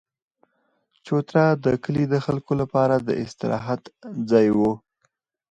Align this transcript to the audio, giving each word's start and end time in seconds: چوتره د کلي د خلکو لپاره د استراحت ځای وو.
چوتره 1.05 1.45
د 1.65 1.65
کلي 1.83 2.05
د 2.09 2.15
خلکو 2.25 2.53
لپاره 2.61 2.95
د 3.07 3.09
استراحت 3.23 3.81
ځای 4.29 4.47
وو. 4.57 4.71